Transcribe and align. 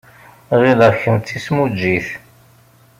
Ɣileɣ 0.61 0.93
kemm 1.01 1.17
d 1.19 1.25
timsujjit. 1.27 2.07